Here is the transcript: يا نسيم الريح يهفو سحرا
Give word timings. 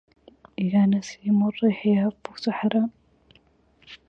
يا 0.59 0.85
نسيم 0.85 1.47
الريح 1.47 1.85
يهفو 1.87 2.35
سحرا 2.37 2.89